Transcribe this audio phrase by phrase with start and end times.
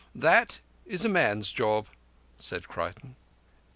[0.15, 1.85] That is a man's job,"
[2.39, 3.17] said Creighton.